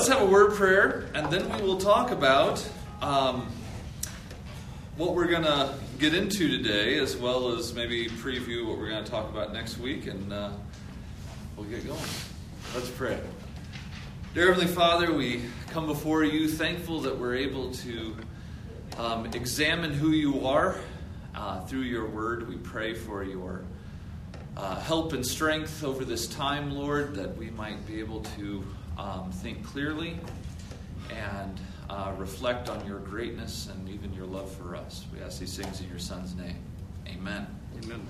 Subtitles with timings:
[0.00, 2.66] let's have a word prayer, and then we will talk about
[3.02, 3.46] um,
[4.96, 9.04] what we're going to get into today, as well as maybe preview what we're going
[9.04, 10.52] to talk about next week, and uh,
[11.54, 12.00] we'll get going.
[12.74, 13.20] Let's pray.
[14.32, 18.16] Dear Heavenly Father, we come before you thankful that we're able to
[18.96, 20.76] um, examine who you are
[21.34, 22.48] uh, through your word.
[22.48, 23.64] We pray for your
[24.56, 28.64] uh, help and strength over this time, Lord, that we might be able to
[29.00, 30.16] um, think clearly
[31.10, 31.58] and
[31.88, 35.06] uh, reflect on your greatness and even your love for us.
[35.12, 36.58] We ask these things in your Son's name.
[37.08, 37.46] Amen.
[37.82, 38.06] Amen.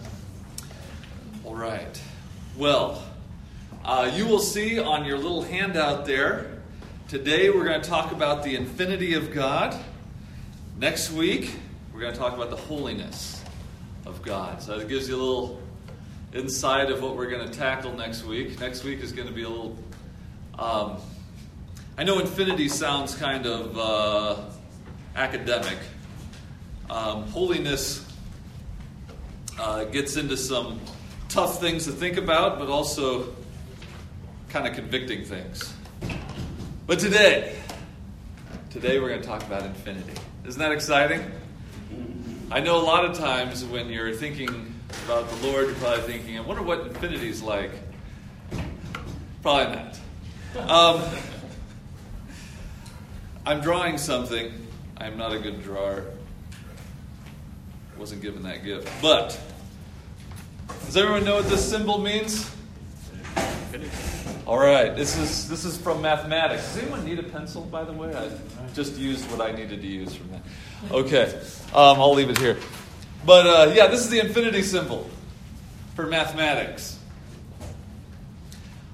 [1.44, 2.00] All right.
[2.56, 3.02] Well,
[3.84, 6.58] uh, you will see on your little handout there,
[7.08, 9.78] today we're going to talk about the infinity of God.
[10.76, 11.54] Next week,
[11.94, 13.42] we're going to talk about the holiness
[14.06, 14.60] of God.
[14.60, 15.62] So it gives you a little
[16.34, 18.58] insight of what we're going to tackle next week.
[18.60, 19.78] Next week is going to be a little.
[20.58, 20.98] Um,
[21.96, 24.36] I know infinity sounds kind of uh,
[25.16, 25.78] academic.
[26.88, 28.06] Um, holiness
[29.58, 30.80] uh, gets into some
[31.28, 33.34] tough things to think about, but also
[34.48, 35.72] kind of convicting things.
[36.86, 37.56] But today,
[38.70, 40.14] today we're going to talk about infinity.
[40.44, 41.30] Isn't that exciting?
[42.50, 46.36] I know a lot of times when you're thinking about the Lord, you're probably thinking,
[46.36, 47.70] I wonder what infinity is like.
[49.42, 50.00] Probably not.
[50.58, 51.02] Um,
[53.46, 54.52] I'm drawing something.
[54.96, 56.04] I'm not a good drawer.
[57.98, 58.90] Wasn't given that gift.
[59.00, 59.38] But,
[60.86, 62.50] does everyone know what this symbol means?
[64.46, 66.62] All right, this is this is from mathematics.
[66.74, 68.12] Does anyone need a pencil, by the way?
[68.14, 68.30] I
[68.74, 70.42] just used what I needed to use from that.
[70.90, 71.40] Okay,
[71.72, 72.56] um, I'll leave it here.
[73.24, 75.08] But uh, yeah, this is the infinity symbol
[75.94, 76.98] for mathematics.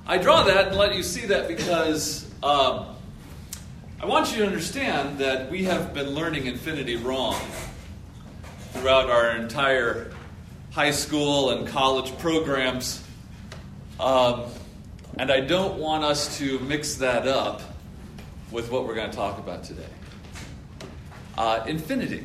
[0.08, 2.94] I draw that and let you see that because um,
[4.00, 7.34] I want you to understand that we have been learning infinity wrong
[8.70, 10.12] throughout our entire
[10.70, 13.02] high school and college programs.
[13.98, 14.44] Um,
[15.18, 17.62] and I don't want us to mix that up
[18.52, 19.88] with what we're going to talk about today.
[21.36, 22.24] Uh, infinity.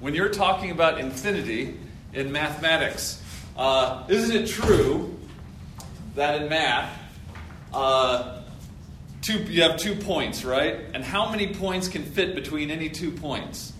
[0.00, 1.78] When you're talking about infinity
[2.12, 3.22] in mathematics,
[3.56, 5.17] uh, isn't it true
[6.18, 6.96] that in math,
[7.72, 8.42] uh,
[9.22, 10.80] two, you have two points, right?
[10.94, 13.72] And how many points can fit between any two points?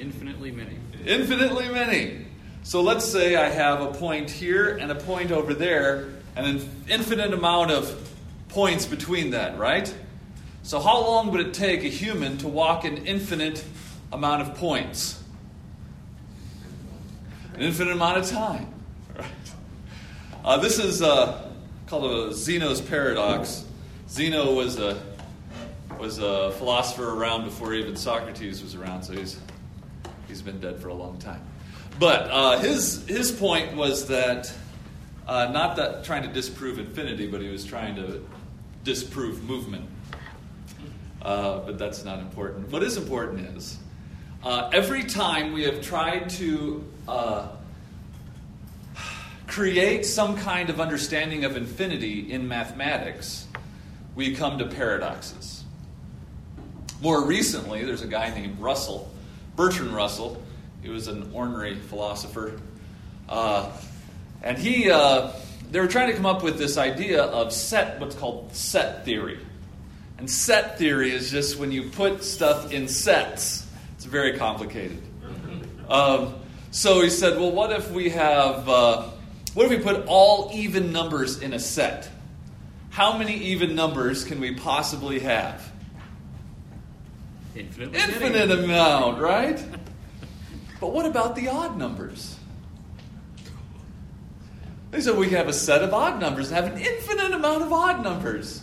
[0.00, 0.78] Infinitely many.
[1.06, 2.26] Infinitely many.
[2.62, 6.68] So let's say I have a point here and a point over there, and an
[6.88, 8.10] infinite amount of
[8.48, 9.92] points between that, right?
[10.62, 13.62] So, how long would it take a human to walk an infinite
[14.10, 15.22] amount of points?
[17.54, 18.73] An infinite amount of time.
[20.44, 21.50] Uh, this is uh,
[21.86, 23.64] called a Zeno's paradox.
[24.10, 25.00] Zeno was a
[25.98, 29.40] was a philosopher around before even Socrates was around, so he's
[30.28, 31.40] he's been dead for a long time.
[31.98, 34.52] But uh, his his point was that
[35.26, 38.22] uh, not that trying to disprove infinity, but he was trying to
[38.82, 39.88] disprove movement.
[41.22, 42.70] Uh, but that's not important.
[42.70, 43.78] What is important is
[44.42, 46.84] uh, every time we have tried to
[49.46, 53.46] create some kind of understanding of infinity in mathematics,
[54.14, 55.64] we come to paradoxes.
[57.00, 59.12] More recently, there's a guy named Russell,
[59.56, 60.42] Bertrand Russell.
[60.82, 62.60] He was an ornery philosopher.
[63.28, 63.70] Uh,
[64.42, 65.32] and he, uh,
[65.70, 69.38] they were trying to come up with this idea of set, what's called set theory.
[70.18, 73.66] And set theory is just when you put stuff in sets.
[73.96, 75.02] It's very complicated.
[75.88, 76.34] Um,
[76.70, 79.08] so he said, well, what if we have, uh,
[79.54, 82.08] what if we put all even numbers in a set?
[82.90, 85.72] How many even numbers can we possibly have?
[87.54, 88.64] Infinitely Infinite many.
[88.64, 89.64] amount, right?
[90.80, 92.36] but what about the odd numbers?
[94.90, 97.62] They said we can have a set of odd numbers and have an infinite amount
[97.62, 98.62] of odd numbers.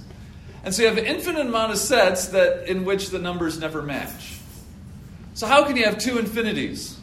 [0.64, 3.82] And so you have an infinite amount of sets that in which the numbers never
[3.82, 4.38] match.
[5.34, 6.98] So how can you have two infinities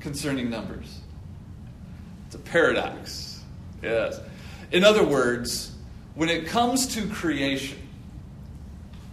[0.00, 1.01] concerning numbers?
[2.52, 3.40] Paradox.
[3.82, 4.20] Yes.
[4.72, 5.72] In other words,
[6.14, 7.78] when it comes to creation,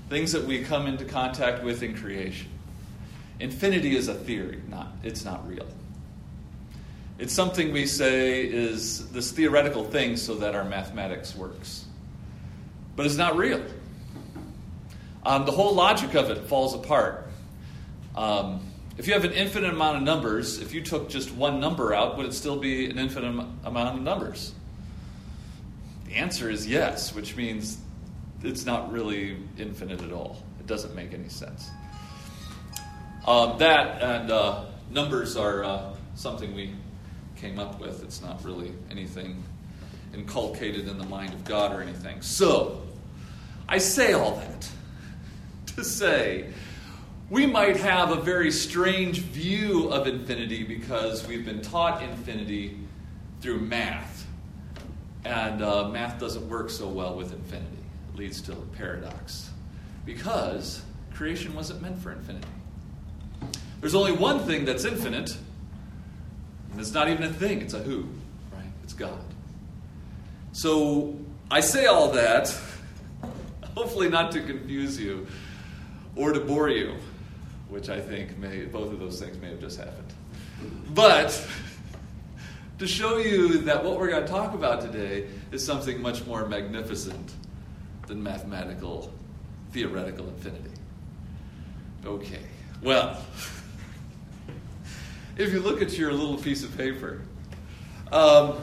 [0.09, 2.49] things that we come into contact with in creation,
[3.39, 5.65] infinity is a theory, not it's not real.
[7.17, 11.85] It's something we say is this theoretical thing so that our mathematics works.
[12.97, 13.63] But it's not real.
[15.25, 17.29] Um, the whole logic of it falls apart.
[18.17, 18.68] Um,
[18.99, 22.17] if you have an infinite amount of numbers, if you took just one number out,
[22.17, 23.29] would it still be an infinite
[23.63, 24.53] amount of numbers?
[26.05, 27.77] The answer is yes, which means
[28.43, 30.43] it's not really infinite at all.
[30.59, 31.69] It doesn't make any sense.
[33.25, 36.75] Um, that and uh, numbers are uh, something we
[37.37, 38.03] came up with.
[38.03, 39.41] It's not really anything
[40.13, 42.21] inculcated in the mind of God or anything.
[42.21, 42.81] So,
[43.65, 44.69] I say all that
[45.77, 46.49] to say
[47.29, 52.79] we might have a very strange view of infinity because we've been taught infinity
[53.39, 54.25] through math.
[55.25, 57.77] And uh, math doesn't work so well with infinity.
[58.13, 59.51] It leads to a paradox.
[60.05, 60.81] Because
[61.13, 62.47] creation wasn't meant for infinity.
[63.79, 65.37] There's only one thing that's infinite,
[66.71, 68.07] and it's not even a thing, it's a who,
[68.51, 68.65] right?
[68.83, 69.21] It's God.
[70.51, 71.17] So
[71.49, 72.53] I say all that,
[73.75, 75.27] hopefully not to confuse you
[76.15, 76.95] or to bore you,
[77.69, 80.13] which I think may, both of those things may have just happened.
[80.93, 81.47] But
[82.79, 86.47] to show you that what we're going to talk about today is something much more
[86.47, 87.33] magnificent
[88.07, 89.13] than mathematical,
[89.71, 90.71] theoretical infinity.
[92.05, 92.41] Okay,
[92.81, 93.23] well,
[95.37, 97.21] if you look at your little piece of paper,
[98.11, 98.55] um,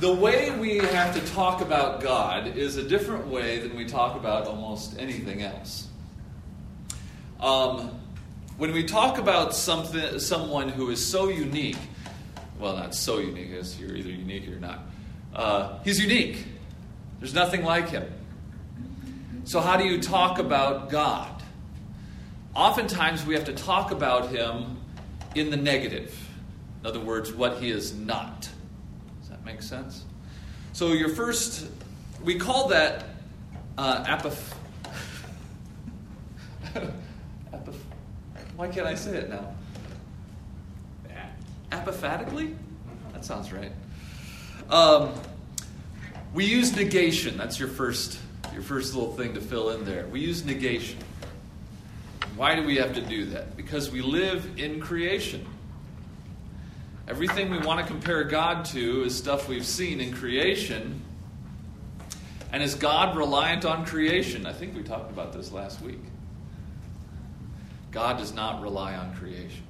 [0.00, 4.16] the way we have to talk about God is a different way than we talk
[4.16, 5.87] about almost anything else.
[7.40, 8.00] Um,
[8.56, 11.76] when we talk about something, someone who is so unique,
[12.58, 14.80] well, not so unique, as you're either unique or you're not.
[15.34, 16.44] Uh, he's unique.
[17.20, 18.10] There's nothing like him.
[19.44, 21.42] So, how do you talk about God?
[22.54, 24.78] Oftentimes, we have to talk about him
[25.34, 26.28] in the negative.
[26.80, 28.48] In other words, what he is not
[29.20, 30.04] Does that make sense?
[30.72, 31.66] So your first,
[32.22, 33.04] we call that
[33.76, 34.18] uh.
[37.52, 37.74] apoph.
[38.56, 39.52] Why can't I say it now?
[41.70, 42.54] Apophatically?
[43.12, 43.72] That sounds right.
[44.70, 45.12] Um,
[46.34, 47.36] we use negation.
[47.36, 48.18] That's your first,
[48.52, 50.06] your first little thing to fill in there.
[50.06, 50.98] We use negation.
[52.36, 53.56] Why do we have to do that?
[53.56, 55.46] Because we live in creation.
[57.08, 61.02] Everything we want to compare God to is stuff we've seen in creation.
[62.52, 64.46] And is God reliant on creation?
[64.46, 66.00] I think we talked about this last week.
[67.90, 69.64] God does not rely on creation,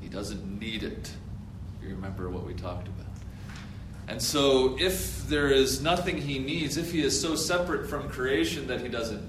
[0.00, 1.10] He doesn't need it.
[1.82, 3.06] You remember what we talked about.
[4.08, 8.66] And so, if there is nothing He needs, if He is so separate from creation
[8.68, 9.22] that He doesn't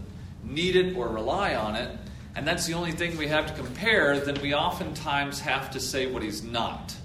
[0.44, 1.98] need it or rely on it,
[2.36, 6.10] and that's the only thing we have to compare, then we oftentimes have to say
[6.12, 6.96] what he's not.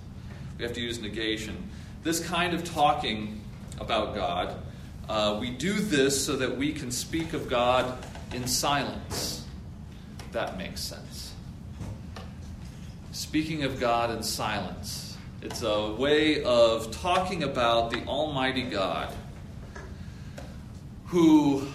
[0.58, 1.70] We have to use negation.
[2.02, 3.40] This kind of talking
[3.80, 4.62] about God,
[5.08, 7.98] uh, we do this so that we can speak of God
[8.32, 9.43] in silence.
[10.34, 11.32] That makes sense.
[13.12, 15.16] Speaking of God in silence.
[15.42, 19.14] It's a way of talking about the Almighty God
[21.06, 21.68] who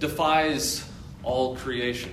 [0.00, 0.86] defies
[1.22, 2.12] all creation.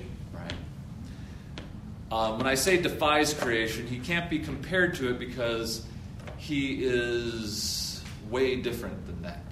[2.10, 5.86] Um, when I say defies creation, he can't be compared to it because
[6.38, 9.44] he is way different than that.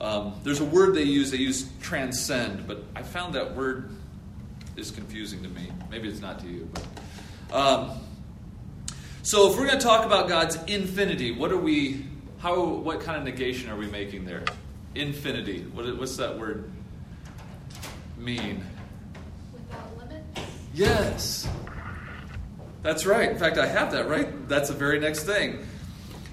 [0.00, 3.90] Um, there's a word they use, they use transcend, but I found that word
[4.76, 5.70] is confusing to me.
[5.90, 6.68] Maybe it's not to you.
[6.72, 8.00] But, um,
[9.22, 12.06] so if we're going to talk about God's infinity, what are we,
[12.38, 14.44] how, what kind of negation are we making there?
[14.94, 15.62] Infinity.
[15.72, 16.70] What, what's that word
[18.16, 18.64] mean?
[19.52, 20.40] Without limits?
[20.74, 21.48] Yes.
[22.82, 23.30] That's right.
[23.30, 24.48] In fact, I have that right.
[24.48, 25.66] That's the very next thing.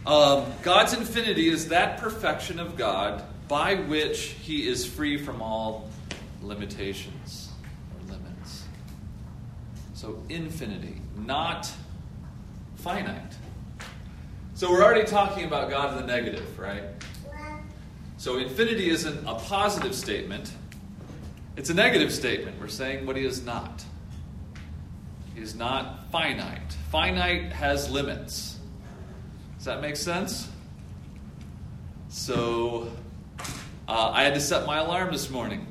[0.06, 5.90] Um, God's infinity is that perfection of God by which he is free from all
[6.42, 7.47] limitations.
[9.98, 11.68] So, infinity, not
[12.76, 13.34] finite.
[14.54, 16.84] So, we're already talking about God in the negative, right?
[18.18, 20.54] So, infinity isn't a positive statement,
[21.56, 22.62] it's a negative statement.
[22.62, 23.84] We're saying what he is not
[25.34, 26.74] He is not finite.
[26.92, 28.60] Finite has limits.
[29.56, 30.48] Does that make sense?
[32.10, 32.92] So
[33.88, 35.66] uh, I had to set my alarm this morning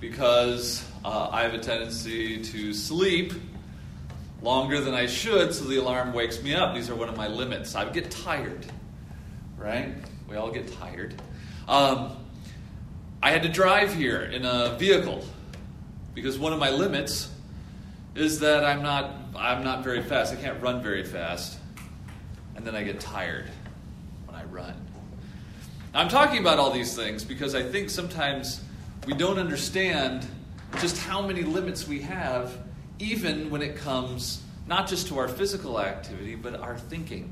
[0.00, 3.32] because uh, I have a tendency to sleep
[4.42, 6.74] longer than I should, so the alarm wakes me up.
[6.74, 7.76] These are one of my limits.
[7.76, 8.66] I get tired,
[9.56, 9.94] right?
[10.28, 11.14] We all get tired.
[11.68, 12.16] Um,
[13.22, 15.24] I had to drive here in a vehicle
[16.12, 17.30] because one of my limits
[18.16, 20.32] is that I'm not I'm not very fast.
[20.32, 21.56] I can't run very fast.
[22.56, 23.48] And then I get tired
[24.24, 24.74] when I run.
[25.94, 28.60] I'm talking about all these things because I think sometimes
[29.06, 30.26] we don't understand
[30.78, 32.58] just how many limits we have
[32.98, 37.30] even when it comes not just to our physical activity but our thinking.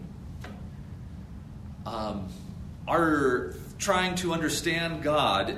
[1.87, 2.29] Um,
[2.89, 5.51] our trying to understand God,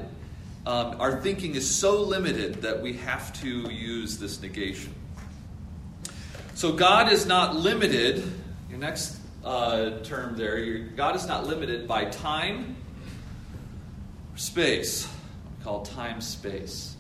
[0.66, 4.92] um, our thinking is so limited that we have to use this negation.
[6.54, 8.24] So God is not limited.
[8.68, 12.76] Your next uh, term there, God is not limited by time,
[14.34, 15.06] space.
[15.58, 16.95] We call time space.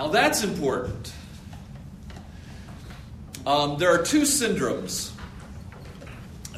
[0.00, 1.12] Now that's important.
[3.44, 5.12] Um, there are two syndromes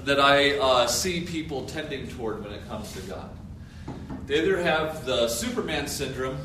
[0.05, 3.31] that I uh, see people tending toward when it comes to God.
[4.29, 6.39] They either have the Superman syndrome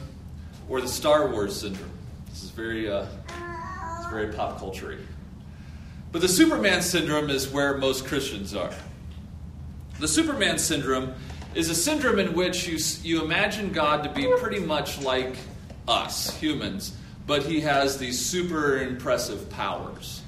[0.68, 1.92] or the Star Wars syndrome.
[2.30, 3.06] This is very, uh,
[4.00, 4.98] it's very pop culture
[6.12, 8.74] But the Superman syndrome is where most Christians are.
[10.00, 11.13] The Superman syndrome
[11.54, 15.36] is a syndrome in which you, you imagine God to be pretty much like
[15.88, 20.22] us, humans, but he has these super impressive powers.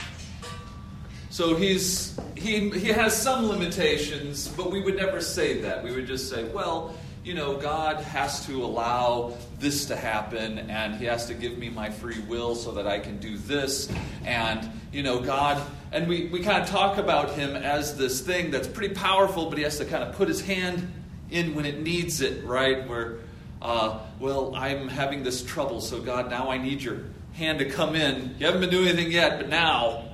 [1.30, 5.84] So he's he he has some limitations, but we would never say that.
[5.84, 10.96] We would just say, well, you know, God has to allow this to happen, and
[10.96, 13.92] He has to give me my free will so that I can do this.
[14.26, 15.62] And, you know, God,
[15.92, 19.58] and we, we kind of talk about Him as this thing that's pretty powerful, but
[19.58, 20.92] He has to kind of put His hand
[21.30, 22.88] in when it needs it, right?
[22.88, 23.20] Where,
[23.62, 27.00] uh, well, I'm having this trouble, so God, now I need your
[27.34, 28.36] hand to come in.
[28.40, 30.06] You haven't been doing anything yet, but now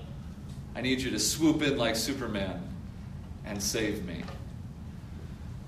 [0.76, 2.62] I need you to swoop in like Superman
[3.46, 4.24] and save me.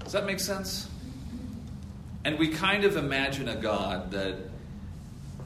[0.04, 0.88] Does that make sense?
[2.26, 4.36] And we kind of imagine a God that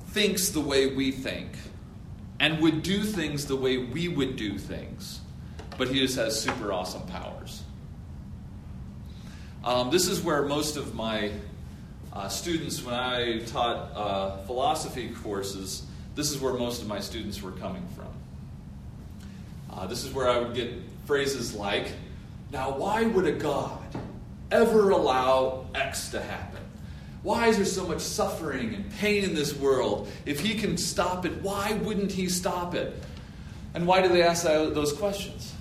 [0.08, 1.50] thinks the way we think
[2.40, 5.20] and would do things the way we would do things,
[5.78, 7.64] but he just has super awesome powers.
[9.64, 11.32] Um, this is where most of my
[12.14, 17.42] uh, students, when I taught uh, philosophy courses, this is where most of my students
[17.42, 18.08] were coming from.
[19.72, 20.74] Uh, this is where I would get
[21.06, 21.94] phrases like,
[22.52, 23.80] Now, why would a God
[24.52, 26.60] ever allow X to happen?
[27.24, 30.10] Why is there so much suffering and pain in this world?
[30.26, 32.94] If He can stop it, why wouldn't He stop it?
[33.74, 35.54] And why do they ask those questions?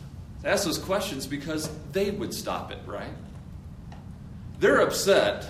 [0.43, 3.13] They ask those questions because they would stop it, right?
[4.59, 5.49] They're upset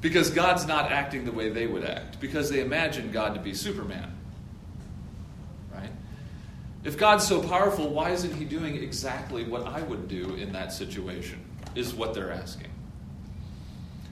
[0.00, 3.54] because God's not acting the way they would act, because they imagine God to be
[3.54, 4.16] Superman.
[5.74, 5.90] Right?
[6.84, 10.72] If God's so powerful, why isn't He doing exactly what I would do in that
[10.72, 11.40] situation?
[11.74, 12.70] Is what they're asking.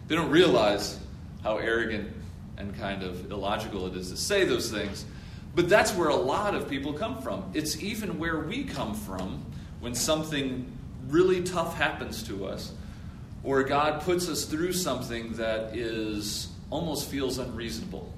[0.09, 0.99] They don't realize
[1.43, 2.13] how arrogant
[2.57, 5.05] and kind of illogical it is to say those things,
[5.55, 7.51] but that's where a lot of people come from.
[7.55, 9.45] It's even where we come from
[9.81, 10.71] when something
[11.09, 12.73] really tough happens to us,
[13.45, 18.13] or God puts us through something that is almost feels unreasonable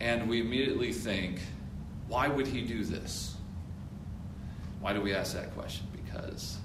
[0.00, 1.40] and we immediately think,
[2.06, 3.34] why would he do this?
[4.80, 5.86] Why do we ask that question?
[5.92, 6.58] Because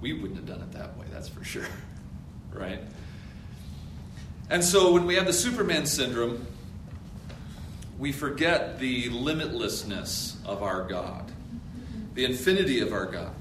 [0.00, 1.66] we wouldn't have done it that way, that's for sure.
[2.52, 2.80] right?
[4.48, 6.46] And so when we have the Superman syndrome,
[7.98, 11.30] we forget the limitlessness of our God,
[12.14, 13.34] the infinity of our God.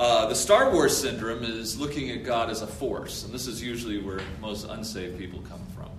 [0.00, 3.62] Uh, the Star Wars syndrome is looking at God as a force, and this is
[3.62, 5.90] usually where most unsaved people come from.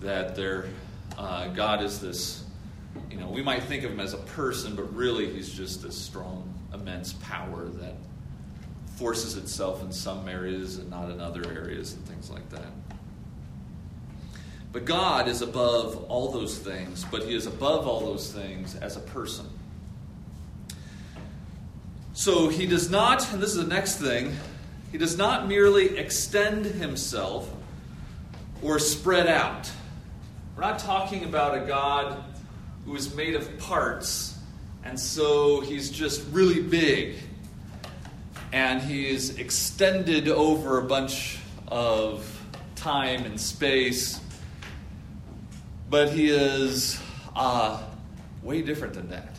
[0.00, 0.70] That they're
[1.18, 2.44] uh, God is this,
[3.10, 5.94] you know, we might think of him as a person, but really he's just this
[5.94, 7.92] strong, immense power that
[8.96, 12.72] forces itself in some areas and not in other areas and things like that.
[14.72, 18.96] But God is above all those things, but he is above all those things as
[18.96, 19.44] a person.
[22.14, 24.36] So he does not, and this is the next thing,
[24.92, 27.50] he does not merely extend himself
[28.62, 29.68] or spread out.
[30.54, 32.22] We're not talking about a God
[32.84, 34.38] who is made of parts,
[34.84, 37.16] and so he's just really big.
[38.52, 42.24] And he's extended over a bunch of
[42.76, 44.20] time and space.
[45.90, 47.02] But he is
[47.34, 47.82] uh,
[48.44, 49.33] way different than that.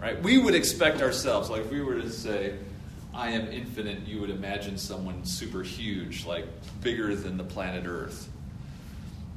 [0.00, 0.22] Right?
[0.22, 2.54] We would expect ourselves, like if we were to say,
[3.12, 6.46] I am infinite, you would imagine someone super huge, like
[6.80, 8.28] bigger than the planet Earth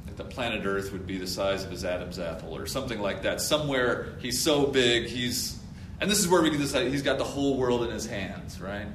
[0.06, 3.22] That the planet Earth would be the size of his Adam's apple or something like
[3.22, 3.40] that.
[3.42, 5.58] Somewhere he's so big, he's.
[6.00, 8.06] And this is where we get this idea, he's got the whole world in his
[8.06, 8.86] hands, right?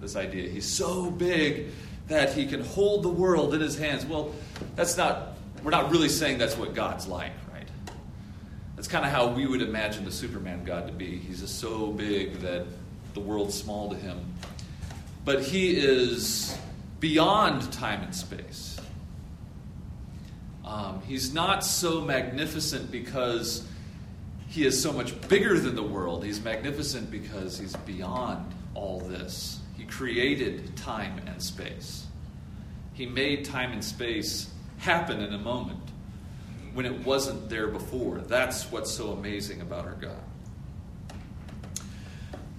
[0.00, 0.48] This idea.
[0.48, 1.70] He's so big
[2.08, 4.04] that he can hold the world in his hands.
[4.06, 4.32] Well,
[4.76, 5.34] that's not.
[5.62, 7.32] We're not really saying that's what God's like?
[8.80, 11.18] That's kind of how we would imagine the Superman God to be.
[11.18, 12.64] He's just so big that
[13.12, 14.18] the world's small to him.
[15.22, 16.56] But he is
[16.98, 18.80] beyond time and space.
[20.64, 23.68] Um, he's not so magnificent because
[24.48, 26.24] he is so much bigger than the world.
[26.24, 29.60] He's magnificent because he's beyond all this.
[29.76, 32.06] He created time and space.
[32.94, 35.89] He made time and space happen in a moment
[36.74, 38.18] when it wasn't there before.
[38.18, 40.16] That's what's so amazing about our God.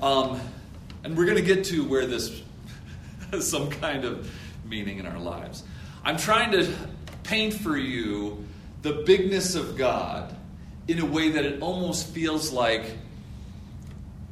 [0.01, 0.41] Um,
[1.03, 2.41] and we're going to get to where this
[3.32, 4.32] has some kind of
[4.65, 5.63] meaning in our lives.
[6.03, 6.74] I'm trying to
[7.24, 8.44] paint for you
[8.82, 10.36] the bigness of God
[10.88, 12.98] in a way that it almost feels like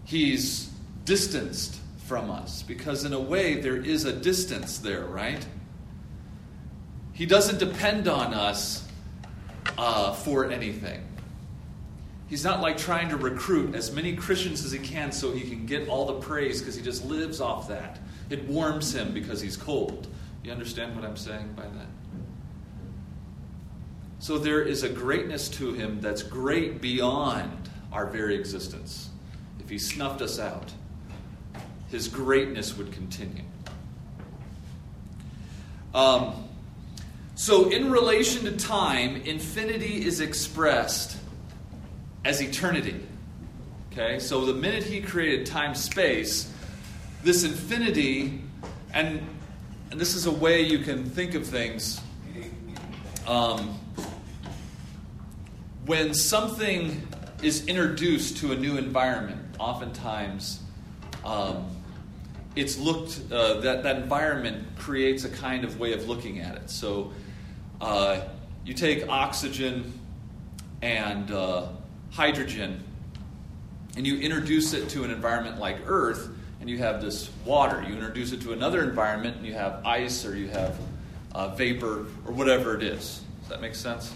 [0.05, 0.71] He's
[1.05, 2.63] distanced from us.
[2.63, 5.45] Because, in a way, there is a distance there, right?
[7.13, 8.88] He doesn't depend on us
[9.79, 11.01] uh, for anything.
[12.27, 15.65] He's not like trying to recruit as many Christians as he can so he can
[15.65, 17.97] get all the praise because he just lives off that.
[18.29, 20.07] It warms him because he's cold.
[20.43, 21.87] You understand what I'm saying by that?
[24.19, 29.09] So there is a greatness to him that's great beyond our very existence.
[29.61, 30.73] If he snuffed us out,
[31.89, 33.43] his greatness would continue.
[35.93, 36.48] Um,
[37.39, 41.15] so, in relation to time, infinity is expressed
[42.25, 42.99] as eternity.
[43.93, 46.51] Okay, so the minute he created time space,
[47.23, 48.41] this infinity,
[48.93, 49.25] and,
[49.89, 52.01] and this is a way you can think of things.
[53.25, 53.79] Um,
[55.85, 57.07] when something
[57.41, 60.59] is introduced to a new environment, oftentimes
[61.23, 61.73] um,
[62.57, 66.69] it's looked uh, that that environment creates a kind of way of looking at it.
[66.69, 67.13] So
[67.81, 68.21] uh,
[68.65, 69.93] you take oxygen
[70.81, 71.67] and uh,
[72.11, 72.83] hydrogen,
[73.95, 77.81] and you introduce it to an environment like Earth, and you have this water.
[77.81, 80.79] You introduce it to another environment, and you have ice or you have
[81.33, 83.21] uh, vapor or whatever it is.
[83.41, 84.13] Does that make sense?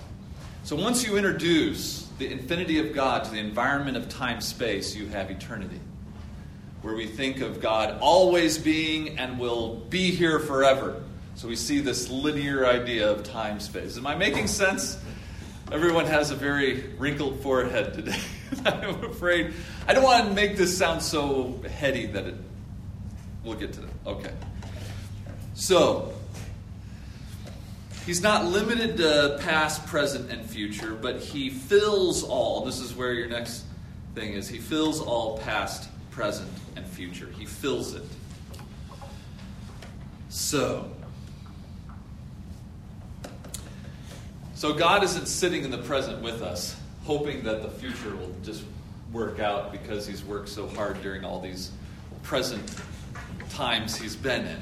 [0.63, 5.07] So once you introduce the infinity of God to the environment of time space, you
[5.07, 5.79] have eternity.
[6.81, 11.03] Where we think of God always being and will be here forever.
[11.35, 13.97] So we see this linear idea of time space.
[13.97, 14.99] Am I making sense?
[15.71, 18.19] Everyone has a very wrinkled forehead today.
[18.65, 19.53] I'm afraid.
[19.87, 22.35] I don't want to make this sound so heady that it.
[23.43, 23.89] We'll get to that.
[24.05, 24.31] Okay.
[25.55, 26.13] So,
[28.05, 32.65] He's not limited to past, present, and future, but he fills all.
[32.65, 33.63] This is where your next
[34.13, 34.49] thing is.
[34.49, 37.29] He fills all past, present, and future.
[37.37, 38.03] He fills it.
[40.27, 40.91] So,
[44.63, 46.73] so God isn't sitting in the present with us,
[47.03, 48.63] hoping that the future will just
[49.11, 51.69] work out because he's worked so hard during all these
[52.21, 52.73] present
[53.49, 54.61] times he's been in.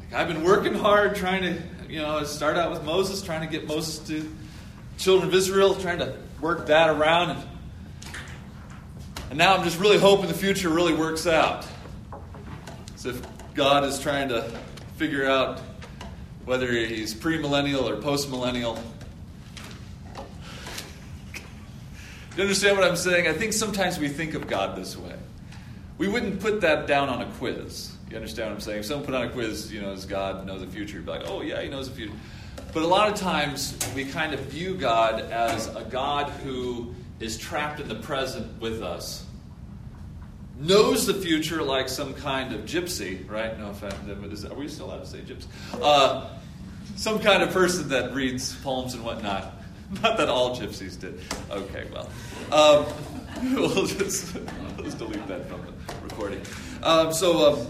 [0.00, 3.46] Like, I've been working hard trying to you know, start out with Moses, trying to
[3.46, 4.28] get Moses to
[4.96, 7.30] children of Israel, trying to work that around.
[7.30, 7.44] And,
[9.30, 11.64] and now I'm just really hoping the future really works out.
[12.96, 14.42] As if God is trying to
[14.96, 15.60] figure out
[16.48, 18.80] whether he's premillennial or postmillennial.
[22.30, 23.28] Do you understand what I'm saying?
[23.28, 25.14] I think sometimes we think of God this way.
[25.98, 27.92] We wouldn't put that down on a quiz.
[28.08, 28.78] You understand what I'm saying?
[28.78, 31.00] If someone put on a quiz, you know, does God know the future?
[31.02, 32.14] Be like, oh, yeah, he knows the future.
[32.72, 37.36] But a lot of times we kind of view God as a God who is
[37.36, 39.26] trapped in the present with us,
[40.58, 43.58] knows the future like some kind of gypsy, right?
[43.58, 44.44] No offense.
[44.44, 45.46] Are we still allowed to say gypsy?
[45.80, 46.28] Uh,
[46.96, 49.54] some kind of person that reads poems and whatnot.
[50.02, 51.20] Not that all gypsies did.
[51.50, 52.10] Okay, well.
[52.52, 52.86] Um,
[53.54, 54.34] we'll, just,
[54.98, 56.40] delete that from the recording.
[56.82, 57.66] Um, so, um,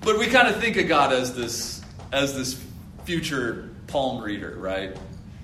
[0.00, 2.60] but we kind of think of God as this as this
[3.04, 4.96] future palm reader, right?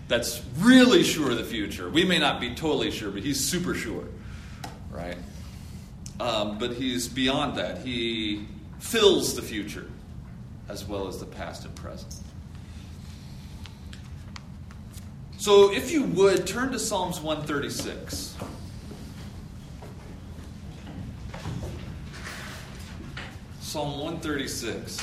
[0.08, 1.90] That's really sure of the future.
[1.90, 4.04] We may not be totally sure, but he's super sure?
[6.20, 7.78] Um, but he's beyond that.
[7.78, 8.46] He
[8.78, 9.87] fills the future
[10.68, 12.14] as well as the past and present.
[15.38, 18.37] So, if you would, turn to Psalms 136.
[23.61, 25.00] Psalm 136.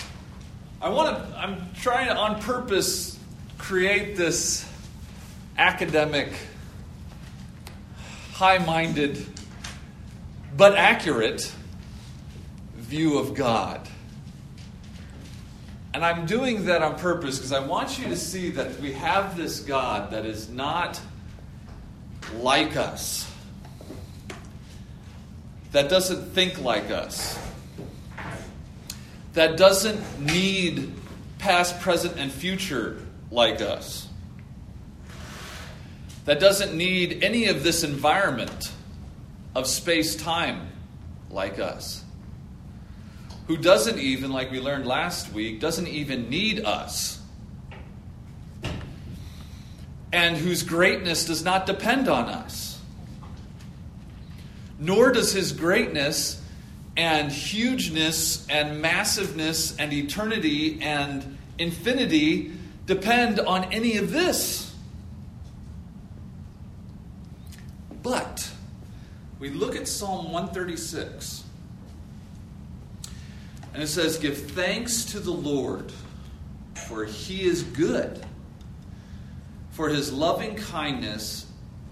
[0.80, 3.18] I want to, I'm trying to on purpose
[3.58, 4.72] create this
[5.58, 6.32] academic,
[8.34, 9.26] high minded,
[10.58, 11.54] but accurate
[12.76, 13.88] view of God.
[15.94, 19.38] And I'm doing that on purpose because I want you to see that we have
[19.38, 21.00] this God that is not
[22.40, 23.32] like us,
[25.72, 27.40] that doesn't think like us
[29.38, 30.92] that doesn't need
[31.38, 32.98] past, present, and future
[33.30, 34.08] like us.
[36.26, 38.72] that doesn't need any of this environment
[39.58, 40.70] of space time
[41.32, 42.04] like us,
[43.48, 47.20] who doesn't even, like we learned last week, doesn't even need us,
[50.14, 52.80] and whose greatness does not depend on us.
[54.78, 56.40] Nor does his greatness
[56.96, 62.52] and hugeness and massiveness and eternity and infinity
[62.86, 64.72] depend on any of this.
[68.04, 68.52] But
[69.40, 71.44] we look at Psalm 136,
[73.74, 75.92] and it says, Give thanks to the Lord,
[76.88, 78.26] for he is good,
[79.72, 81.46] for his loving kindness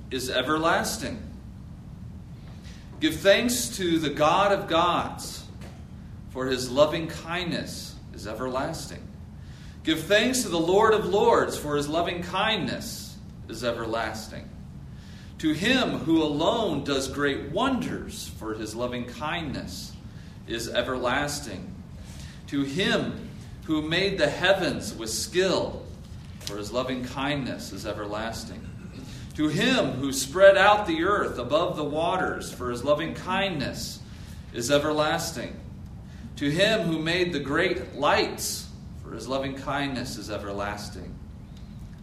[0.09, 1.21] is everlasting.
[2.99, 5.45] Give thanks to the God of gods,
[6.31, 9.05] for his loving kindness is everlasting.
[9.83, 13.15] Give thanks to the Lord of lords, for his loving kindness
[13.47, 14.49] is everlasting.
[15.45, 19.93] To him who alone does great wonders, for his loving kindness
[20.47, 21.71] is everlasting.
[22.47, 23.29] To him
[23.65, 25.83] who made the heavens with skill,
[26.39, 28.67] for his loving kindness is everlasting.
[29.35, 33.99] To him who spread out the earth above the waters, for his loving kindness
[34.51, 35.59] is everlasting.
[36.37, 38.67] To him who made the great lights,
[39.03, 41.14] for his loving kindness is everlasting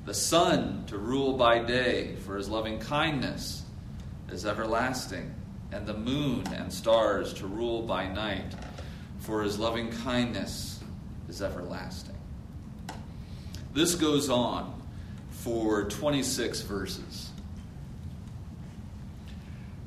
[0.05, 3.63] the sun to rule by day, for his loving kindness
[4.31, 5.33] is everlasting,
[5.71, 8.55] and the moon and stars to rule by night,
[9.21, 10.83] for his loving kindness
[11.29, 12.17] is everlasting.
[13.73, 14.83] This goes on
[15.31, 17.31] for 26 verses.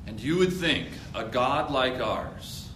[0.07, 2.69] And you would think a God like ours,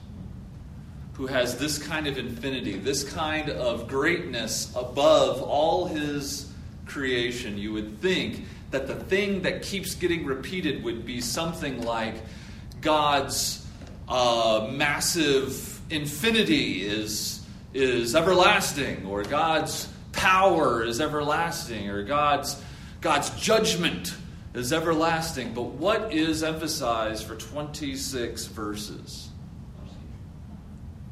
[1.13, 6.48] who has this kind of infinity, this kind of greatness above all his
[6.89, 12.15] creation, you would think that the thing that keeps getting repeated would be something like
[12.81, 13.65] God's
[14.07, 22.61] uh, massive infinity is, is everlasting, or God's power is everlasting, or God's,
[23.01, 24.15] God's judgment
[24.53, 25.53] is everlasting.
[25.53, 29.29] But what is emphasized for 26 verses?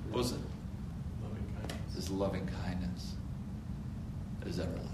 [0.10, 0.40] What was it?
[1.24, 1.96] Loving kindness.
[1.96, 3.14] His loving kindness
[4.46, 4.87] is everlasting.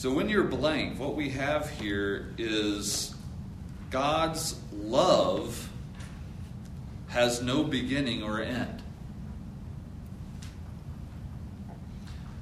[0.00, 3.14] So when you're blank, what we have here is
[3.90, 5.68] God's love
[7.08, 8.82] has no beginning or end.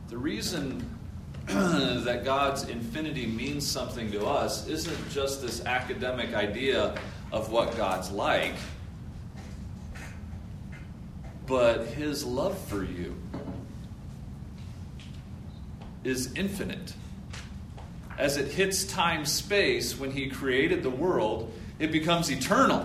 [0.09, 0.89] The reason
[1.47, 6.97] that God's infinity means something to us isn't just this academic idea
[7.33, 8.55] of what God's like,
[11.49, 13.17] but His love for you
[16.05, 16.95] is infinite
[18.19, 22.85] as it hits time space when he created the world, it becomes eternal.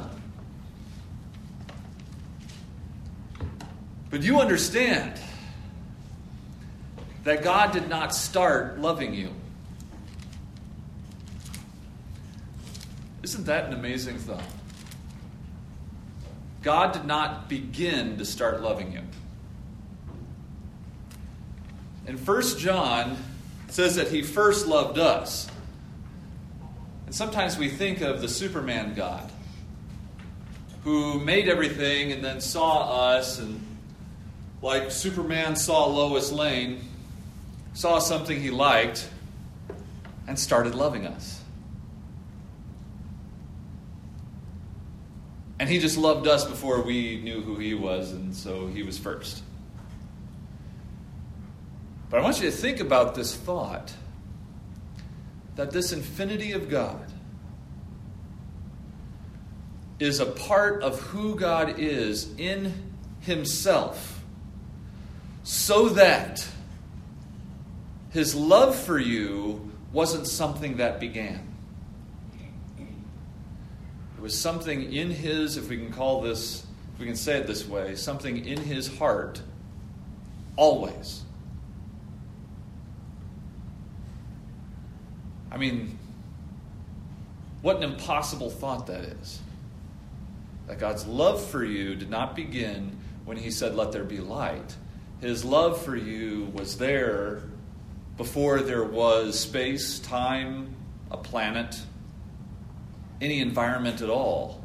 [4.11, 5.19] But you understand
[7.23, 9.31] that God did not start loving you.
[13.23, 14.43] Isn't that an amazing thought?
[16.61, 19.01] God did not begin to start loving you.
[22.05, 23.17] In 1 John
[23.73, 25.47] says that he first loved us.
[27.07, 29.31] And sometimes we think of the Superman God
[30.83, 33.65] who made everything and then saw us, and
[34.61, 36.81] like Superman saw Lois Lane,
[37.73, 39.09] saw something he liked,
[40.27, 41.41] and started loving us.
[45.59, 48.99] And he just loved us before we knew who he was, and so he was
[48.99, 49.41] first.
[52.13, 53.91] But I want you to think about this thought
[55.55, 57.11] that this infinity of God
[59.97, 62.71] is a part of who God is in
[63.21, 64.23] Himself,
[65.41, 66.47] so that
[68.11, 71.51] His love for you wasn't something that began.
[72.77, 77.47] It was something in His, if we can call this, if we can say it
[77.47, 79.41] this way, something in His heart
[80.55, 81.22] always.
[85.53, 85.99] I mean,
[87.61, 89.39] what an impossible thought that is.
[90.67, 94.75] That God's love for you did not begin when He said, Let there be light.
[95.21, 97.43] His love for you was there
[98.17, 100.75] before there was space, time,
[101.11, 101.79] a planet,
[103.21, 104.61] any environment at all.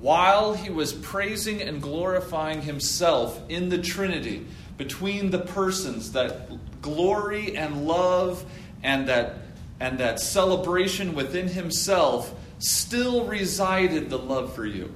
[0.00, 4.46] While He was praising and glorifying Himself in the Trinity,
[4.78, 8.44] between the persons, that glory and love
[8.82, 9.38] and that,
[9.80, 14.92] and that celebration within himself, still resided the love for you.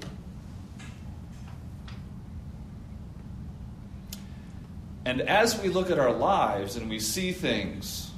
[5.04, 8.10] And as we look at our lives and we see things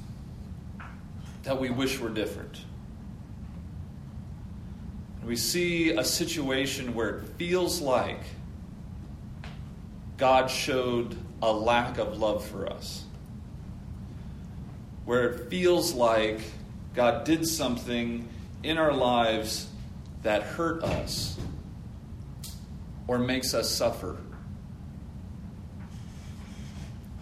[1.44, 2.60] that we wish were different,
[5.24, 8.20] we see a situation where it feels like
[10.16, 13.01] God showed a lack of love for us,
[15.04, 16.40] where it feels like
[16.94, 18.28] God did something
[18.62, 19.68] in our lives
[20.22, 21.38] that hurt us
[23.06, 24.16] or makes us suffer.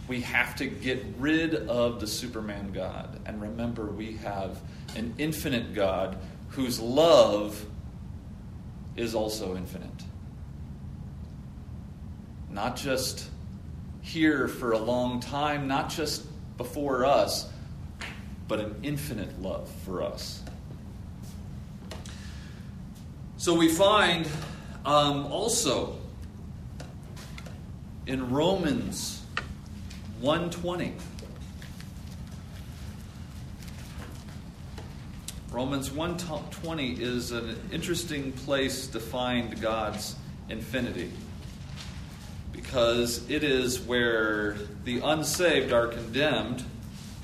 [0.08, 4.60] We have to get rid of the Superman God and remember we have
[4.96, 7.64] an infinite God whose love
[8.96, 9.88] is also infinite.
[12.50, 13.28] Not just
[14.02, 17.48] here for a long time, not just before us,
[18.50, 20.42] but an infinite love for us.
[23.36, 24.28] So we find
[24.84, 25.96] um, also
[28.08, 29.22] in Romans
[30.20, 30.94] 120.
[35.52, 40.16] Romans 120 is an interesting place to find God's
[40.48, 41.12] infinity
[42.50, 46.64] because it is where the unsaved are condemned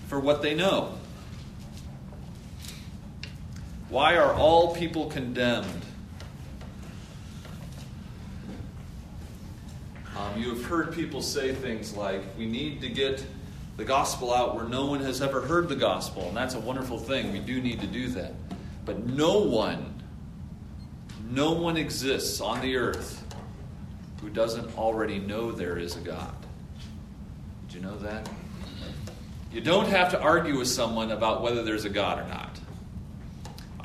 [0.06, 0.96] for what they know.
[3.96, 5.82] Why are all people condemned?
[10.14, 13.24] Um, you have heard people say things like, we need to get
[13.78, 16.28] the gospel out where no one has ever heard the gospel.
[16.28, 17.32] And that's a wonderful thing.
[17.32, 18.34] We do need to do that.
[18.84, 20.02] But no one,
[21.30, 23.24] no one exists on the earth
[24.20, 26.36] who doesn't already know there is a God.
[27.68, 28.28] Did you know that?
[29.50, 32.45] You don't have to argue with someone about whether there's a God or not.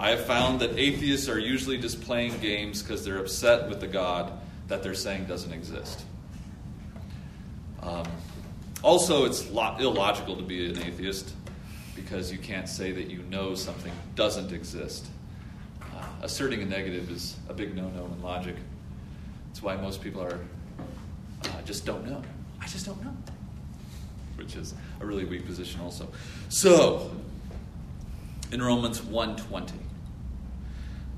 [0.01, 3.87] I have found that atheists are usually just playing games because they're upset with the
[3.87, 4.33] God
[4.67, 6.03] that they're saying doesn't exist.
[7.83, 8.07] Um,
[8.81, 11.31] also, it's lo- illogical to be an atheist
[11.95, 15.05] because you can't say that you know something doesn't exist.
[15.83, 18.55] Uh, asserting a negative is a big no no in logic.
[19.49, 20.39] That's why most people are
[21.43, 22.23] uh, just don't know.
[22.59, 23.15] I just don't know.
[24.35, 26.07] Which is a really weak position also.
[26.49, 27.11] So,
[28.51, 29.90] in Romans 120,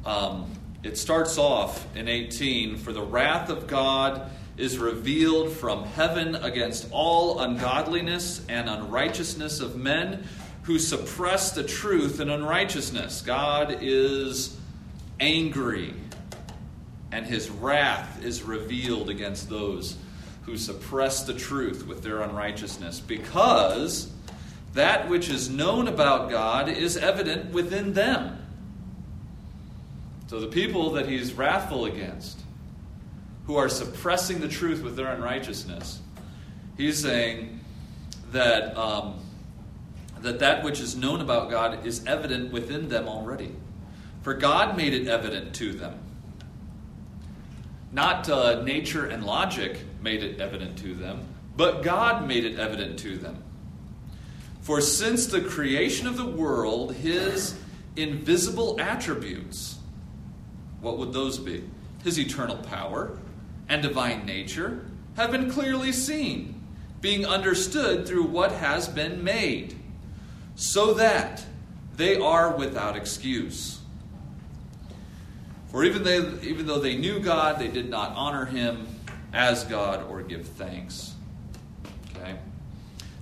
[0.06, 0.52] um,
[0.84, 6.88] it starts off in 18 For the wrath of God is revealed from heaven against
[6.92, 10.26] all ungodliness and unrighteousness of men
[10.64, 13.22] who suppress the truth in unrighteousness.
[13.22, 14.58] God is
[15.20, 15.94] angry,
[17.12, 19.98] and his wrath is revealed against those
[20.44, 24.12] who suppress the truth with their unrighteousness, because
[24.74, 28.43] that which is known about God is evident within them.
[30.34, 32.42] So the people that he's wrathful against
[33.46, 36.00] who are suppressing the truth with their unrighteousness.
[36.76, 37.60] He's saying
[38.32, 39.20] that, um,
[40.22, 43.52] that that which is known about God is evident within them already.
[44.24, 46.00] For God made it evident to them.
[47.92, 52.98] Not uh, nature and logic made it evident to them, but God made it evident
[53.02, 53.44] to them.
[54.62, 57.56] For since the creation of the world, his
[57.96, 59.73] invisible attributes,
[60.84, 61.64] what would those be?
[62.04, 63.18] His eternal power,
[63.70, 66.62] and divine nature have been clearly seen,
[67.02, 69.76] being understood through what has been made,
[70.56, 71.46] so that
[71.96, 73.80] they are without excuse.
[75.70, 78.88] For even, they, even though they knew God, they did not honor him
[79.34, 81.16] as God or give thanks.
[82.16, 82.38] Okay?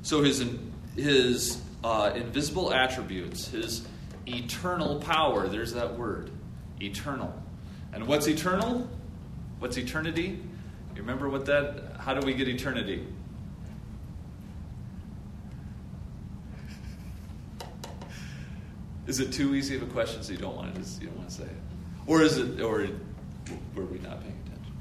[0.01, 0.43] So his,
[0.95, 3.85] his uh, invisible attributes, his
[4.27, 6.29] eternal power, there's that word,
[6.81, 7.40] eternal.
[7.93, 8.89] And what's eternal?
[9.59, 10.39] What's eternity?
[10.95, 11.97] You remember what that?
[11.99, 13.05] How do we get eternity?
[19.07, 21.29] Is it too easy of a question so you don't want to you don't want
[21.29, 21.49] to say it,
[22.07, 22.87] or is it or
[23.75, 24.73] were we not paying attention?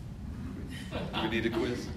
[1.14, 1.88] Do we need a quiz?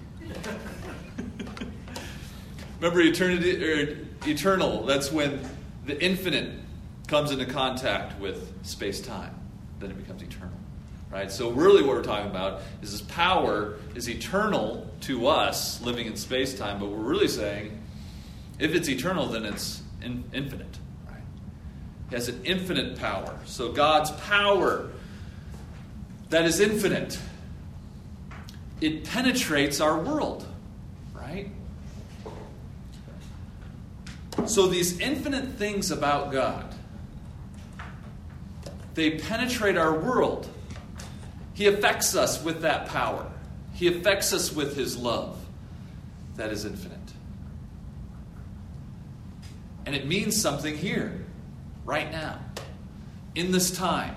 [2.80, 4.84] Remember eternity or eternal?
[4.84, 5.40] That's when
[5.86, 6.58] the infinite
[7.06, 9.34] comes into contact with space time.
[9.78, 10.53] Then it becomes eternal.
[11.14, 11.30] Right?
[11.30, 16.16] So really what we're talking about is this power is eternal to us living in
[16.16, 17.80] space-time, but we're really saying
[18.58, 20.76] if it's eternal, then it's in, infinite.
[21.08, 21.22] Right?
[22.10, 23.38] It has an infinite power.
[23.44, 24.90] So God's power
[26.30, 27.16] that is infinite,
[28.80, 30.44] it penetrates our world,
[31.14, 31.48] right?
[34.46, 36.74] So, these infinite things about God,
[38.94, 40.48] they penetrate our world.
[41.54, 43.30] He affects us with that power,
[43.72, 45.38] He affects us with His love
[46.36, 46.98] that is infinite.
[49.86, 51.24] And it means something here,
[51.84, 52.38] right now,
[53.34, 54.16] in this time,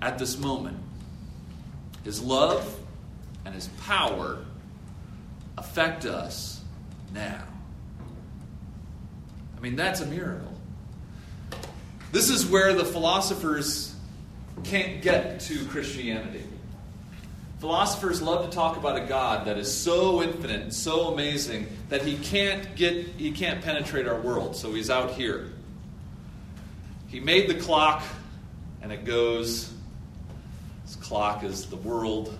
[0.00, 0.78] at this moment.
[2.04, 2.78] His love
[3.44, 4.38] and His power
[5.58, 6.62] affect us
[7.12, 7.42] now.
[9.56, 10.54] I mean, that's a miracle.
[12.12, 13.87] This is where the philosophers
[14.60, 16.44] can't get to Christianity.
[17.60, 22.02] Philosophers love to talk about a God that is so infinite and so amazing that
[22.02, 25.50] he can't get he can't penetrate our world, so he's out here.
[27.08, 28.02] He made the clock
[28.80, 29.72] and it goes
[30.84, 32.38] this clock is the world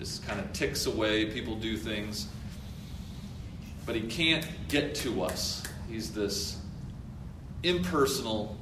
[0.00, 2.26] just kind of ticks away, people do things.
[3.84, 5.62] But he can't get to us.
[5.90, 6.56] He's this
[7.62, 8.56] impersonal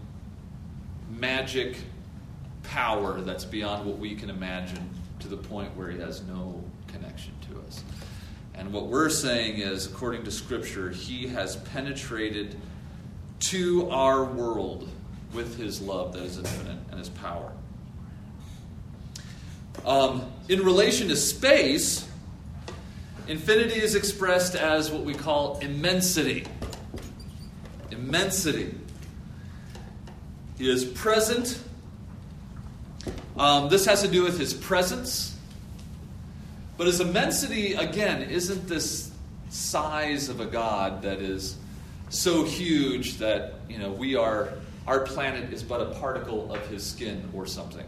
[1.08, 1.76] magic
[2.68, 4.88] power that's beyond what we can imagine
[5.20, 7.82] to the point where he has no connection to us.
[8.54, 12.56] And what we're saying is, according to Scripture, he has penetrated
[13.40, 14.88] to our world
[15.32, 17.52] with his love that is infinite and his power.
[19.84, 22.08] Um, in relation to space,
[23.28, 26.46] infinity is expressed as what we call immensity.
[27.90, 28.74] Immensity.
[30.58, 31.62] He is present
[33.38, 35.36] um, this has to do with his presence.
[36.76, 39.10] But his immensity, again, isn't this
[39.50, 41.56] size of a God that is
[42.08, 44.50] so huge that, you know, we are,
[44.86, 47.86] our planet is but a particle of his skin or something.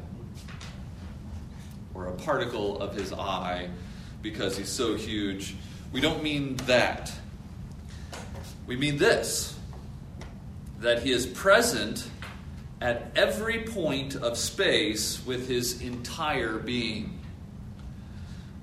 [1.94, 3.68] Or a particle of his eye
[4.22, 5.54] because he's so huge.
[5.92, 7.12] We don't mean that.
[8.66, 9.56] We mean this
[10.80, 12.09] that he is present
[12.80, 17.18] at every point of space with his entire being.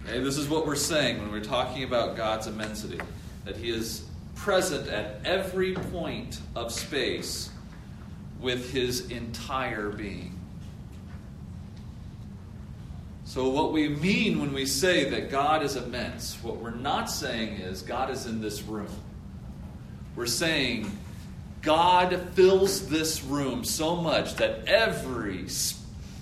[0.06, 3.00] Okay, this is what we're saying when we're talking about God's immensity
[3.46, 7.50] that he is present at every point of space
[8.40, 10.34] with his entire being.
[13.26, 17.60] So, what we mean when we say that God is immense, what we're not saying
[17.60, 18.88] is God is in this room.
[20.16, 20.90] We're saying
[21.68, 25.48] God fills this room so much that every,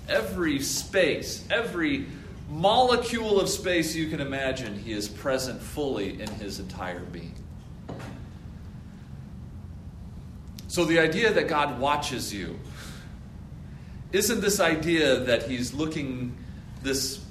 [0.10, 2.08] every space, every
[2.50, 7.36] molecule of space you can imagine, He is present fully in His entire being.
[10.68, 12.60] So the idea that God watches you
[14.14, 16.36] isn't this idea that He's looking,
[16.82, 17.24] this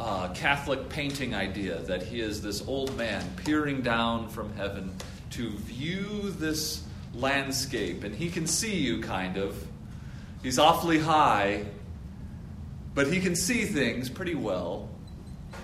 [0.00, 4.92] uh, Catholic painting idea, that He is this old man peering down from heaven
[5.36, 6.82] to view this
[7.14, 9.56] landscape, and he can see you kind of.
[10.42, 11.64] He's awfully high,
[12.94, 14.88] but he can see things pretty well.
[15.52, 15.56] Do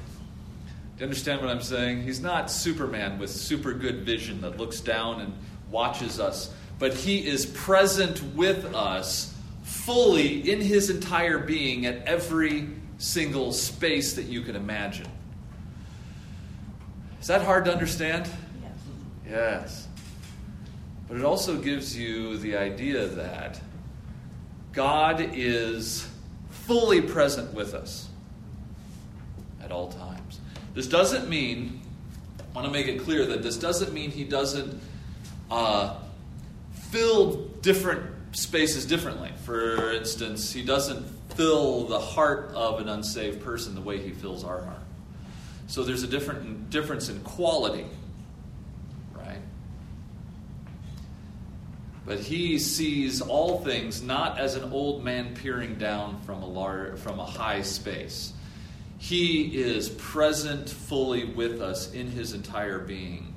[0.99, 2.03] you understand what I'm saying?
[2.03, 5.33] He's not Superman with super good vision that looks down and
[5.71, 12.69] watches us, but he is present with us fully in his entire being at every
[12.99, 15.09] single space that you can imagine.
[17.23, 18.29] Is that hard to understand?
[19.33, 19.88] Yes.
[21.09, 23.59] But it also gives you the idea that
[24.75, 26.07] God is
[26.51, 28.09] fully present with us
[29.62, 30.38] at all times.
[30.75, 31.81] This doesn't mean,
[32.40, 34.79] I want to make it clear that this doesn't mean He doesn't
[35.51, 35.97] uh,
[36.90, 39.31] fill different spaces differently.
[39.45, 44.45] For instance, He doesn't fill the heart of an unsaved person the way He fills
[44.45, 44.77] our heart.
[45.68, 47.87] So there's a different difference in quality
[52.05, 56.98] But he sees all things not as an old man peering down from a, large,
[56.98, 58.32] from a high space.
[58.98, 63.34] He is present fully with us in his entire being,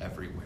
[0.00, 0.44] everywhere.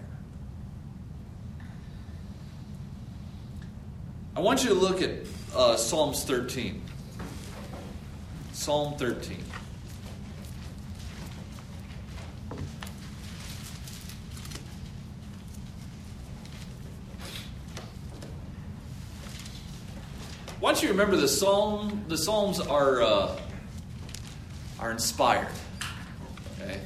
[4.37, 5.11] I want you to look at
[5.55, 6.81] uh, Psalms 13.
[8.53, 9.43] Psalm 13.
[20.69, 23.41] Once you remember the psalm, the psalms are uh,
[24.79, 25.49] are inspired.
[26.61, 26.79] Okay,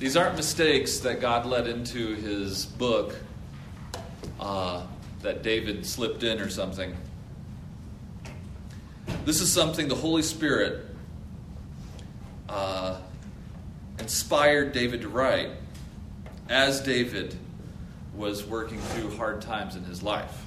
[0.00, 3.14] these aren't mistakes that God led into His book
[4.40, 4.84] uh,
[5.22, 6.96] that David slipped in or something.
[9.24, 10.86] This is something the Holy Spirit
[12.48, 12.98] uh,
[14.00, 15.50] inspired David to write
[16.48, 17.36] as David
[18.16, 20.44] was working through hard times in his life.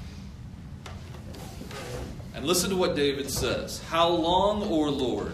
[2.38, 5.34] And listen to what David says How long, O Lord,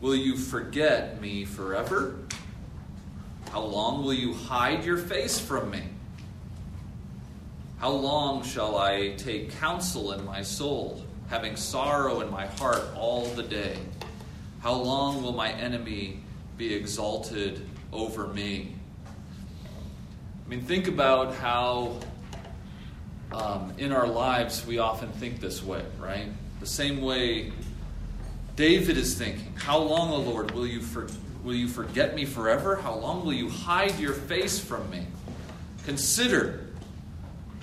[0.00, 2.20] will you forget me forever?
[3.50, 5.82] How long will you hide your face from me?
[7.78, 13.26] How long shall I take counsel in my soul, having sorrow in my heart all
[13.30, 13.76] the day?
[14.60, 16.20] How long will my enemy
[16.56, 18.72] be exalted over me?
[20.46, 21.98] I mean, think about how
[23.48, 26.26] um, in our lives we often think this way, right?
[26.60, 27.50] The same way
[28.56, 29.54] David is thinking.
[29.56, 31.06] How long, O Lord, will you, for,
[31.42, 32.76] will you forget me forever?
[32.76, 35.06] How long will you hide your face from me?
[35.86, 36.66] Consider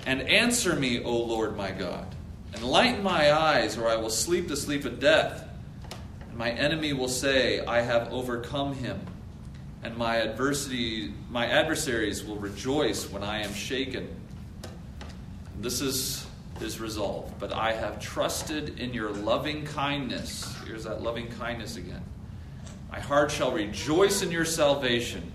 [0.06, 2.06] and answer me, O Lord my God.
[2.56, 5.46] Enlighten my eyes, or I will sleep the sleep of death.
[6.28, 9.00] And my enemy will say, I have overcome him.
[9.84, 14.08] And my adversity, my adversaries will rejoice when I am shaken.
[15.60, 16.26] This is
[16.58, 17.32] his resolve.
[17.38, 20.54] But I have trusted in your loving kindness.
[20.66, 22.02] Here's that loving kindness again.
[22.90, 25.32] My heart shall rejoice in your salvation.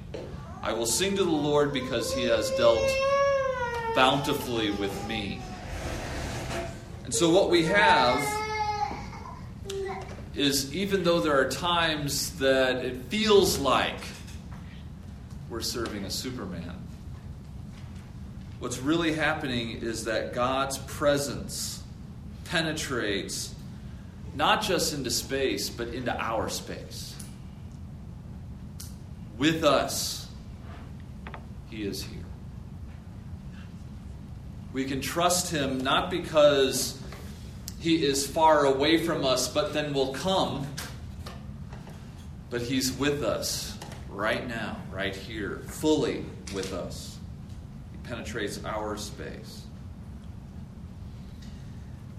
[0.62, 2.88] I will sing to the Lord because he has dealt
[3.96, 5.42] bountifully with me.
[7.04, 8.24] And so, what we have
[10.34, 14.00] is even though there are times that it feels like
[15.50, 16.81] we're serving a Superman,
[18.62, 21.82] what's really happening is that God's presence
[22.46, 23.56] penetrates
[24.36, 27.16] not just into space, but into our space.
[29.40, 30.28] With us,
[31.72, 32.20] He is here.
[34.74, 37.02] We can trust Him not because
[37.80, 40.68] He is far away from us, but then will come,
[42.52, 43.76] but He's with us
[44.08, 47.18] right now, right here, fully with us.
[48.12, 49.62] Penetrates our space.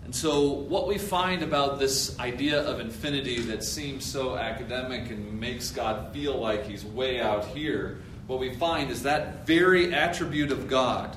[0.07, 5.38] And so, what we find about this idea of infinity that seems so academic and
[5.38, 10.51] makes God feel like He's way out here, what we find is that very attribute
[10.51, 11.14] of God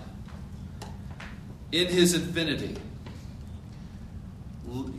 [1.71, 2.75] in his infinity.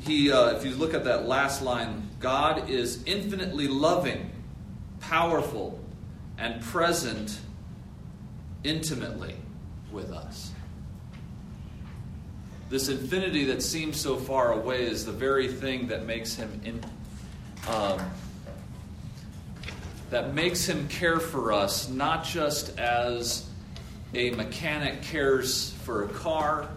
[0.06, 4.30] He, uh, if you look at that last line, God is infinitely loving,
[5.00, 5.78] powerful,
[6.38, 7.38] and present
[8.64, 9.36] intimately
[9.96, 10.52] with us.
[12.68, 16.84] This infinity that seems so far away is the very thing that makes him in,
[17.72, 18.00] um,
[20.10, 23.48] that makes him care for us, not just as
[24.14, 26.68] a mechanic cares for a car,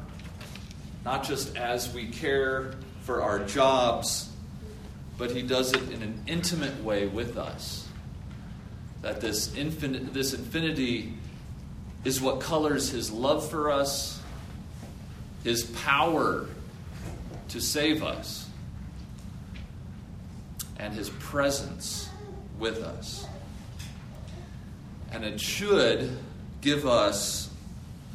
[1.03, 4.30] not just as we care for our jobs,
[5.17, 7.88] but he does it in an intimate way with us.
[9.01, 11.13] That this infinite this infinity
[12.03, 14.21] is what colors his love for us,
[15.43, 16.47] his power
[17.49, 18.47] to save us,
[20.77, 22.09] and his presence
[22.57, 23.25] with us.
[25.11, 26.17] And it should
[26.61, 27.49] give us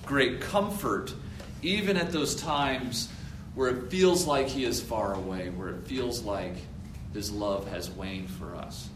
[0.04, 1.12] great comfort,
[1.62, 3.08] even at those times
[3.54, 6.54] where it feels like He is far away, where it feels like
[7.12, 8.88] His love has waned for us.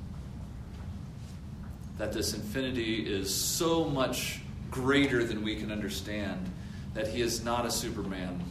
[1.98, 4.40] That this infinity is so much
[4.70, 6.50] greater than we can understand,
[6.94, 8.42] that He is not a Superman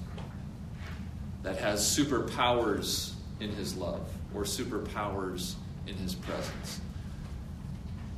[1.43, 5.55] that has superpowers in His love or superpowers
[5.87, 6.81] in His presence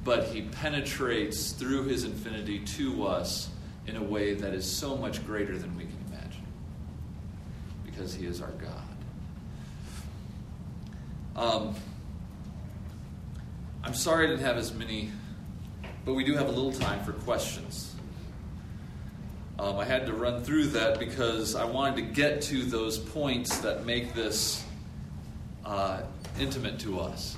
[0.04, 3.50] but he penetrates through his infinity to us
[3.88, 6.46] in a way that is so much greater than we can imagine
[7.86, 8.84] because he is our God.
[11.36, 11.76] Um,
[13.84, 15.12] I'm sorry I didn't have as many,
[16.06, 17.89] but we do have a little time for questions.
[19.60, 23.58] Um, I had to run through that because I wanted to get to those points
[23.58, 24.64] that make this
[25.66, 26.04] uh,
[26.40, 27.36] intimate to us.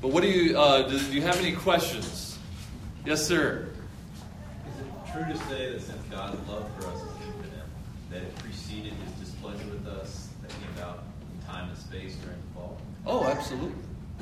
[0.00, 2.38] But what do you, uh, do, do you have any questions?
[3.04, 3.66] Yes, sir.
[4.68, 7.66] Is it true to say that since God's love for us is infinite,
[8.12, 11.02] that it preceded his displeasure with us that came about
[11.34, 12.78] in time and space during the fall?
[13.08, 13.72] Oh, absolutely.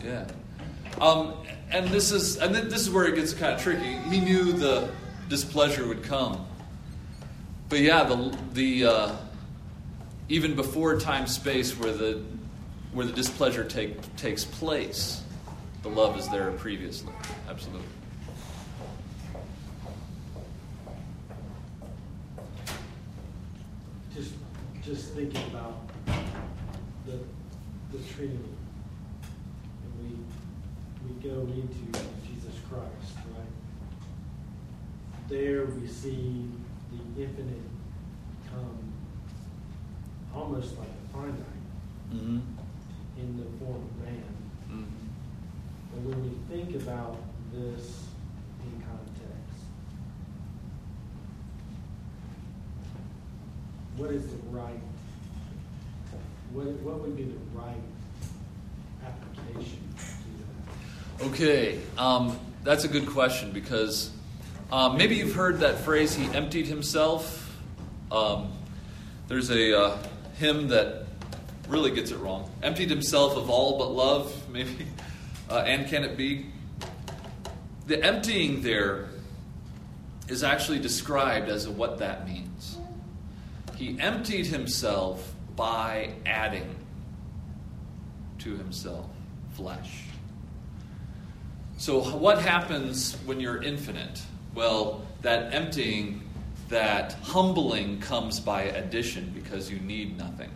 [0.02, 0.26] Yeah.
[0.98, 1.34] Um,
[1.70, 3.98] and this is and this is where it gets kind of tricky.
[4.08, 4.88] He knew the
[5.28, 6.46] displeasure would come,
[7.68, 9.16] but yeah, the the uh,
[10.28, 12.22] even before time space where the
[12.92, 15.22] where the displeasure take, takes place,
[15.82, 17.12] the love is there previously.
[17.48, 17.86] Absolutely.
[24.14, 24.32] Just,
[24.82, 25.86] just thinking about
[27.06, 27.18] the,
[27.92, 28.38] the Trinity.
[29.84, 30.16] And we,
[31.06, 33.46] we we go into Jesus Christ, right?
[35.28, 36.48] There we see
[36.92, 37.62] the infinite
[38.50, 38.92] come
[40.34, 41.34] almost like a finite
[42.14, 42.38] Mm-hmm.
[43.20, 44.24] in the form of man.
[44.70, 44.84] Mm-hmm.
[45.92, 47.18] But when we think about
[47.52, 48.04] this
[48.64, 49.64] in context,
[53.98, 54.80] what is the right,
[56.52, 57.82] what, what would be the right
[59.04, 61.26] application to that?
[61.26, 64.12] Okay, um, that's a good question because
[64.70, 67.56] um, maybe you've heard that phrase, he emptied himself.
[68.10, 68.52] Um,
[69.26, 69.98] there's a uh,
[70.38, 71.04] hymn that
[71.68, 72.50] really gets it wrong.
[72.62, 74.86] Emptied himself of all but love, maybe.
[75.50, 76.44] Uh, and can it be?
[77.86, 79.08] The emptying there
[80.28, 82.76] is actually described as what that means.
[83.74, 86.76] He emptied himself by adding
[88.40, 89.08] to himself
[89.54, 90.02] flesh.
[91.78, 94.20] So, what happens when you're infinite?
[94.58, 96.28] Well, that emptying,
[96.68, 100.50] that humbling comes by addition because you need nothing.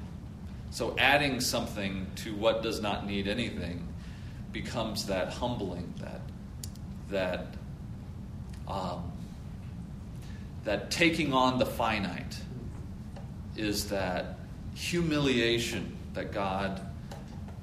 [0.73, 3.87] So, adding something to what does not need anything
[4.51, 6.21] becomes that humbling, that
[7.11, 7.55] that
[8.67, 9.13] um,
[10.65, 12.41] that taking on the finite
[13.57, 14.41] is that
[14.75, 16.85] humiliation that God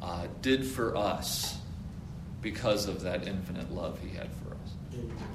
[0.01, 1.57] uh, did for us
[2.41, 5.28] because of that infinite love He had for us.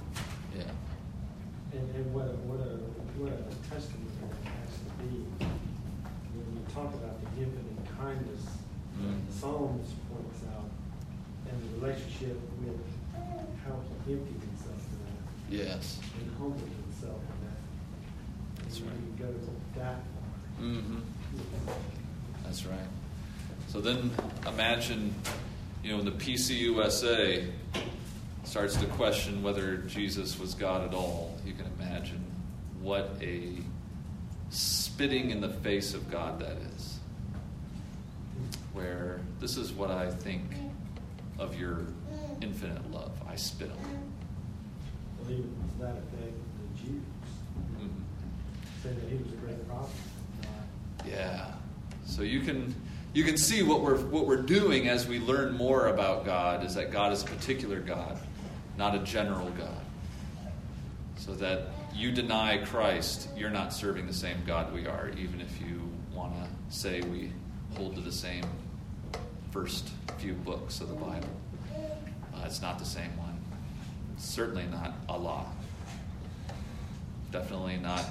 [1.74, 2.78] And, and and what a, what a,
[3.18, 5.26] what a testament it has to be
[6.34, 8.42] when we talk about the infinite kindness
[8.94, 9.26] Mm.
[9.26, 10.70] that Psalms points out
[11.50, 12.78] and the relationship with
[13.66, 15.98] how he emptied himself to that Yes.
[16.20, 18.62] and humbled himself in that.
[18.62, 18.96] That's and right.
[19.00, 20.64] we can go that far.
[20.64, 21.00] hmm
[22.44, 22.86] That's right.
[23.66, 24.12] So then
[24.46, 25.12] imagine,
[25.82, 27.50] you know, in the PCUSA
[28.44, 32.22] starts to question whether Jesus was God at all, you can imagine
[32.80, 33.56] what a
[34.50, 36.98] spitting in the face of God that is.
[38.72, 40.42] Where this is what I think
[41.38, 41.86] of your
[42.40, 43.12] infinite love.
[43.28, 43.98] I spit on it.
[45.20, 46.34] Well, even to that effect,
[46.76, 47.02] the Jews
[47.72, 47.90] Mhm.
[48.82, 49.94] said that he was a great prophet.
[51.06, 51.52] Yeah.
[52.04, 52.74] So you can
[53.14, 56.74] you can see what we're what we're doing as we learn more about God is
[56.74, 58.18] that God is a particular God,
[58.76, 59.80] not a general God.
[61.16, 65.60] So that you deny Christ, you're not serving the same God we are, even if
[65.60, 67.32] you want to say we
[67.76, 68.44] hold to the same
[69.50, 71.28] first few books of the Bible.
[72.34, 73.38] Uh, it's not the same one.
[74.14, 75.46] It's certainly not Allah.
[77.30, 78.04] Definitely not.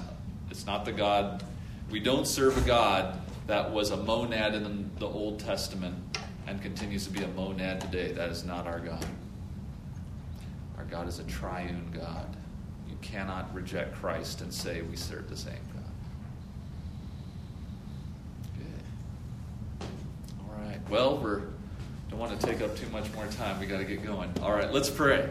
[0.50, 1.42] It's not the God.
[1.90, 7.06] We don't serve a God that was a monad in the Old Testament and continues
[7.06, 8.12] to be a monad today.
[8.12, 9.04] That is not our God.
[10.84, 12.36] Our God is a triune God.
[12.88, 15.82] You cannot reject Christ and say we serve the same God.
[19.78, 19.88] Good.
[20.40, 20.78] All right.
[20.90, 21.42] Well, we're
[22.10, 23.58] don't want to take up too much more time.
[23.60, 24.30] We got to get going.
[24.42, 24.70] All right.
[24.70, 25.30] Let's pray.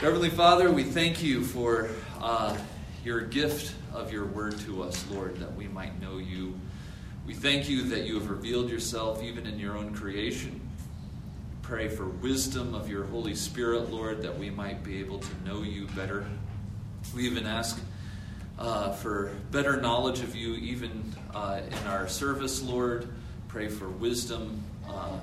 [0.00, 2.56] Heavenly Father, we thank you for uh,
[3.04, 6.54] your gift of your word to us, Lord, that we might know you.
[7.26, 10.59] We thank you that you have revealed yourself even in your own creation.
[11.70, 15.62] Pray for wisdom of your Holy Spirit, Lord, that we might be able to know
[15.62, 16.26] you better.
[17.14, 17.80] We even ask
[18.58, 23.08] uh, for better knowledge of you, even uh, in our service, Lord.
[23.46, 25.16] Pray for wisdom uh,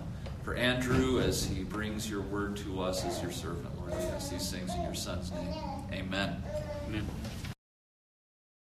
[0.45, 3.91] for Andrew as he brings your word to us as your servant, Lord.
[3.91, 5.53] We ask these things in your Son's name.
[5.91, 6.41] Amen.
[6.87, 7.05] Amen.